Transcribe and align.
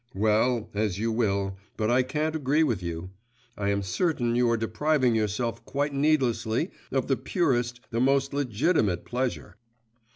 'Well, 0.15 0.71
as 0.73 0.97
you 0.97 1.11
will, 1.11 1.57
but 1.77 1.91
I 1.91 2.01
can't 2.01 2.35
agree 2.35 2.63
with 2.63 2.81
you; 2.81 3.11
I 3.55 3.69
am 3.69 3.83
certain 3.83 4.33
you 4.33 4.49
are 4.49 4.57
depriving 4.57 5.13
yourself 5.13 5.63
quite 5.63 5.93
needlessly 5.93 6.71
of 6.91 7.05
the 7.05 7.15
purest, 7.15 7.81
the 7.91 8.01
most 8.01 8.33
legitimate 8.33 9.05
pleasure. 9.05 9.57